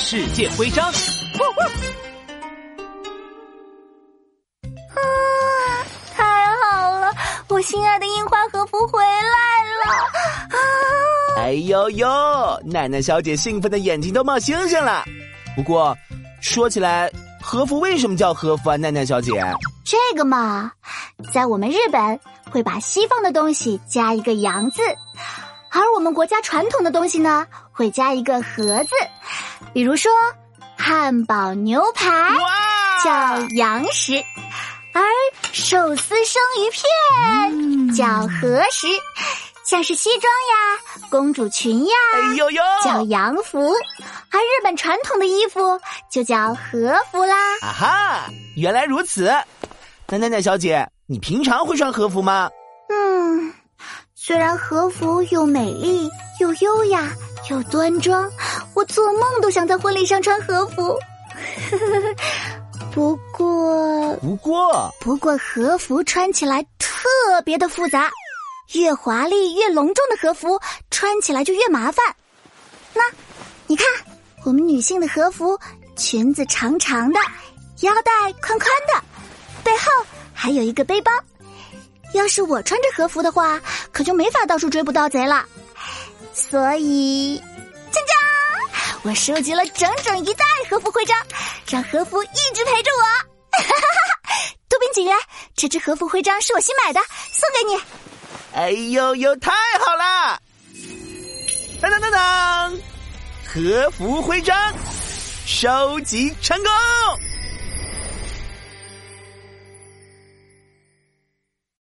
[0.00, 0.86] 世界徽章。
[0.86, 0.92] 啊，
[6.16, 6.24] 太
[6.62, 7.12] 好了！
[7.48, 9.10] 我心爱的樱花和服回来
[9.84, 9.92] 了！
[10.56, 10.56] 啊！
[11.38, 12.08] 哎呦呦，
[12.64, 15.04] 奈奈小姐兴奋的眼睛都冒星星了。
[15.56, 15.98] 不过，
[16.40, 17.10] 说起来，
[17.42, 18.76] 和服为什么叫和服啊？
[18.76, 19.32] 奈奈小姐，
[19.84, 20.70] 这个嘛，
[21.34, 22.20] 在我们日本
[22.50, 24.80] 会把西方的东西加一个“洋”字，
[25.70, 28.90] 而我们国家传统的东西呢，会加一个“盒”字。
[29.72, 30.10] 比如说，
[30.76, 32.08] 汉堡牛排
[33.04, 34.14] 叫洋食，
[34.94, 35.02] 而
[35.52, 38.86] 寿司生鱼片叫和食，
[39.64, 43.60] 像是西装呀、公主裙呀，哎呦呦，叫洋服，
[44.30, 45.78] 而日本传统的衣服
[46.10, 47.36] 就叫和服啦。
[47.60, 48.24] 啊哈，
[48.56, 49.30] 原来如此。
[50.08, 52.48] 那奈奈小姐，你平常会穿和服吗？
[54.28, 56.06] 嗯，虽然和服又美丽
[56.38, 57.10] 又优雅。
[57.50, 58.30] 又端庄，
[58.74, 60.98] 我做梦都想在婚礼上穿和服。
[62.92, 67.08] 不过，不过，不过和服穿起来特
[67.42, 68.10] 别的复杂，
[68.74, 72.04] 越华丽越隆重的和服穿起来就越麻烦。
[72.92, 73.02] 那，
[73.66, 73.86] 你看，
[74.44, 75.58] 我们女性的和服，
[75.96, 77.18] 裙子长长的，
[77.80, 79.02] 腰带宽宽的，
[79.64, 80.04] 背后
[80.34, 81.10] 还有一个背包。
[82.14, 83.60] 要是我穿着和服的话，
[83.98, 85.44] 可就没法到处追捕盗贼了。
[86.32, 87.42] 所以，
[87.90, 88.98] 锵锵！
[89.02, 91.18] 我收集了整整一袋和服徽章，
[91.68, 93.02] 让和服一直陪着我。
[94.70, 95.16] 杜宾警员，
[95.56, 97.00] 这只和服徽章是我新买的，
[97.32, 97.82] 送给你。
[98.54, 99.50] 哎呦呦，太
[99.84, 100.40] 好了！
[101.82, 102.78] 当当当当，
[103.44, 104.72] 和服徽章
[105.44, 106.70] 收集成功。